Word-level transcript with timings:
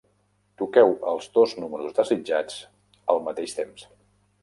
Toqueu 0.61 0.95
els 1.11 1.27
dos 1.37 1.53
números 1.65 1.99
desitjats 2.01 2.59
al 3.15 3.25
mateix 3.31 3.59
temps. 3.63 3.91